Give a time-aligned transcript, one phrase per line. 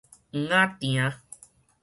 [0.49, 0.49] 秧
[0.79, 1.13] 仔埕